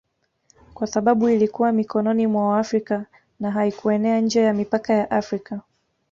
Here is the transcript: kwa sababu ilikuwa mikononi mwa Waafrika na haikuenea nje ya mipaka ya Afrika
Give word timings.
kwa 0.73 0.87
sababu 0.87 1.29
ilikuwa 1.29 1.71
mikononi 1.71 2.27
mwa 2.27 2.49
Waafrika 2.49 3.05
na 3.39 3.51
haikuenea 3.51 4.21
nje 4.21 4.41
ya 4.41 4.53
mipaka 4.53 4.93
ya 4.93 5.11
Afrika 5.11 5.61